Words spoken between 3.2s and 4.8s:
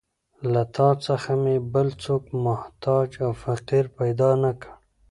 او فقیر پیدا نه کړ.